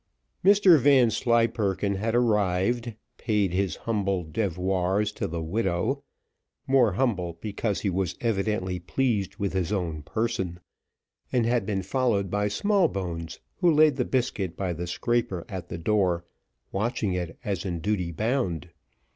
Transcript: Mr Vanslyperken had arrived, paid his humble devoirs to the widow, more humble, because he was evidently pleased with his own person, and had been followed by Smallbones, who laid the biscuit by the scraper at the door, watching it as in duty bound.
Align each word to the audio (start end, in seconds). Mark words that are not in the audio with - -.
Mr 0.43 0.79
Vanslyperken 0.79 1.93
had 1.93 2.15
arrived, 2.15 2.95
paid 3.19 3.53
his 3.53 3.75
humble 3.75 4.23
devoirs 4.23 5.11
to 5.11 5.27
the 5.27 5.43
widow, 5.43 6.03
more 6.65 6.93
humble, 6.93 7.37
because 7.39 7.81
he 7.81 7.89
was 7.91 8.15
evidently 8.19 8.79
pleased 8.79 9.35
with 9.35 9.53
his 9.53 9.71
own 9.71 10.01
person, 10.01 10.59
and 11.31 11.45
had 11.45 11.67
been 11.67 11.83
followed 11.83 12.31
by 12.31 12.47
Smallbones, 12.47 13.41
who 13.57 13.69
laid 13.71 13.95
the 13.95 14.03
biscuit 14.03 14.57
by 14.57 14.73
the 14.73 14.87
scraper 14.87 15.45
at 15.47 15.69
the 15.69 15.77
door, 15.77 16.25
watching 16.71 17.13
it 17.13 17.37
as 17.43 17.63
in 17.63 17.79
duty 17.79 18.11
bound. 18.11 18.71